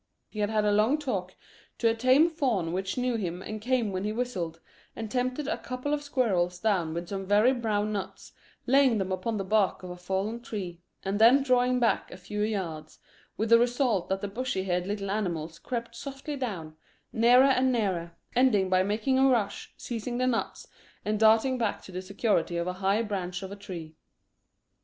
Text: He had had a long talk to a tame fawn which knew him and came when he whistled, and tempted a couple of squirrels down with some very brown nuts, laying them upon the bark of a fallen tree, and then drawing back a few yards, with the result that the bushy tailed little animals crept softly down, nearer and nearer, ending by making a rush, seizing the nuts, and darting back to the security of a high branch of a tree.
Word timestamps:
He 0.29 0.39
had 0.39 0.49
had 0.49 0.65
a 0.65 0.71
long 0.71 0.97
talk 0.97 1.35
to 1.77 1.87
a 1.87 1.93
tame 1.93 2.27
fawn 2.27 2.73
which 2.73 2.97
knew 2.97 3.17
him 3.17 3.43
and 3.43 3.61
came 3.61 3.91
when 3.91 4.03
he 4.03 4.11
whistled, 4.11 4.59
and 4.95 5.11
tempted 5.11 5.47
a 5.47 5.59
couple 5.59 5.93
of 5.93 6.01
squirrels 6.01 6.57
down 6.57 6.95
with 6.95 7.07
some 7.09 7.27
very 7.27 7.53
brown 7.53 7.93
nuts, 7.93 8.31
laying 8.65 8.97
them 8.97 9.11
upon 9.11 9.37
the 9.37 9.43
bark 9.43 9.83
of 9.83 9.91
a 9.91 9.95
fallen 9.95 10.41
tree, 10.41 10.81
and 11.05 11.19
then 11.21 11.43
drawing 11.43 11.79
back 11.79 12.09
a 12.09 12.17
few 12.17 12.41
yards, 12.41 12.97
with 13.37 13.49
the 13.51 13.59
result 13.59 14.09
that 14.09 14.21
the 14.21 14.27
bushy 14.27 14.65
tailed 14.65 14.87
little 14.87 15.11
animals 15.11 15.59
crept 15.59 15.95
softly 15.95 16.35
down, 16.35 16.75
nearer 17.13 17.43
and 17.43 17.71
nearer, 17.71 18.13
ending 18.35 18.71
by 18.71 18.81
making 18.81 19.19
a 19.19 19.27
rush, 19.29 19.71
seizing 19.77 20.17
the 20.17 20.25
nuts, 20.25 20.67
and 21.05 21.19
darting 21.19 21.59
back 21.59 21.79
to 21.79 21.91
the 21.91 22.01
security 22.01 22.57
of 22.57 22.65
a 22.65 22.73
high 22.81 23.03
branch 23.03 23.43
of 23.43 23.51
a 23.51 23.55
tree. 23.55 23.93